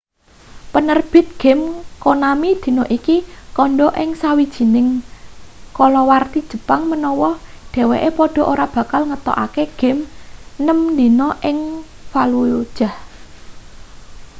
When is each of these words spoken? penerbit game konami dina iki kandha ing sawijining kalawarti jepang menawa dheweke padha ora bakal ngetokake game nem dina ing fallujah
penerbit 0.73 1.27
game 1.41 1.65
konami 2.03 2.51
dina 2.63 2.83
iki 2.97 3.17
kandha 3.57 3.87
ing 4.01 4.09
sawijining 4.21 4.87
kalawarti 5.77 6.39
jepang 6.51 6.81
menawa 6.91 7.31
dheweke 7.73 8.09
padha 8.17 8.41
ora 8.53 8.65
bakal 8.75 9.01
ngetokake 9.09 9.63
game 9.79 10.01
nem 10.65 10.79
dina 10.97 11.27
ing 11.49 11.57
fallujah 12.11 12.95